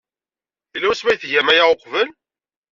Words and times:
Yella 0.71 0.87
wasmi 0.89 1.09
ay 1.09 1.19
tgam 1.21 1.47
aya 1.53 1.63
uqbel? 1.73 2.09